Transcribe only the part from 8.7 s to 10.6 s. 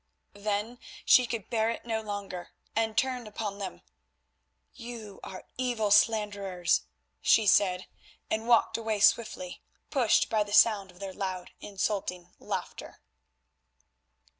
away swiftly, pursued by the